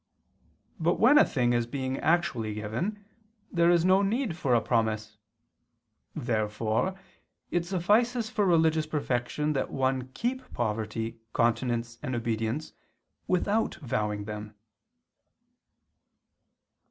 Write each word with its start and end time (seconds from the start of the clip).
But 0.79 0.99
when 0.99 1.19
a 1.19 1.23
thing 1.25 1.53
is 1.53 1.67
being 1.67 1.99
actually 1.99 2.55
given 2.55 3.05
there 3.51 3.69
is 3.69 3.85
no 3.85 4.01
need 4.01 4.35
for 4.35 4.55
a 4.55 4.59
promise. 4.59 5.19
Therefore 6.15 6.95
it 7.51 7.67
suffices 7.67 8.27
for 8.27 8.43
religious 8.47 8.87
perfection 8.87 9.53
that 9.53 9.69
one 9.69 10.07
keep 10.15 10.51
poverty, 10.55 11.19
continence, 11.33 11.99
and 12.01 12.15
obedience 12.15 12.73
without. 13.27 13.75
vowing 13.75 14.23
them. 14.25 14.55